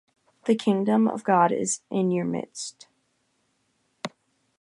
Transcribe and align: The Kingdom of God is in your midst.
The 0.45 0.55
Kingdom 0.55 1.07
of 1.07 1.23
God 1.23 1.51
is 1.51 1.81
in 1.91 2.09
your 2.09 2.25
midst. 2.25 2.87